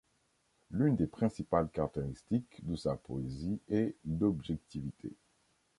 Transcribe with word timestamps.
L'une 0.71 0.95
des 0.95 1.05
principales 1.05 1.69
caractéristiques 1.69 2.67
de 2.67 2.75
sa 2.75 2.95
poésie 2.95 3.59
est 3.69 3.93
l'objectivité. 4.07 5.13